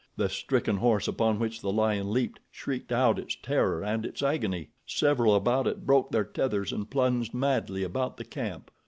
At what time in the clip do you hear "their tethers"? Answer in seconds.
6.09-6.73